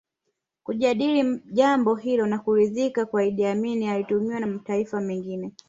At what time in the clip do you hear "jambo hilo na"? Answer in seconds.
1.51-2.39